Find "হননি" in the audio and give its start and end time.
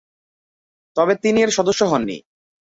1.91-2.17